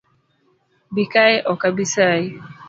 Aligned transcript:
Bikae 0.93 1.35
ok 1.51 1.61
abisayi. 1.69 2.27